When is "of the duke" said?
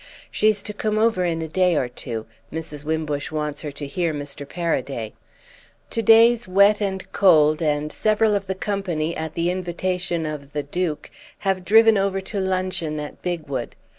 10.25-11.11